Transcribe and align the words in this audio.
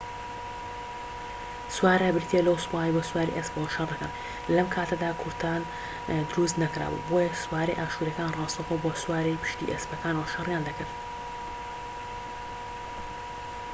سوارە 1.75 2.09
بریتیە 2.15 2.41
لەو 2.47 2.57
سوپایەی 2.63 2.95
بە 2.95 3.01
سواری 3.09 3.35
ئەسپەوە 3.37 3.73
شەڕ 3.75 3.87
دەکەن 3.93 4.11
لەم 4.55 4.67
کاتەدا 4.75 5.09
کورتان 5.21 5.61
دروست 6.29 6.55
نەکرابوو 6.63 7.05
بۆیە 7.09 7.39
سوارەی 7.43 7.77
ئاشوریەکان 7.79 8.35
ڕاستەوخۆ 8.37 8.75
بە 8.83 8.91
سواری 9.03 9.39
پشتی 9.43 9.71
ئەسپەکانەوە 9.73 10.31
شەریان 10.33 10.63
دەکرد 10.67 10.91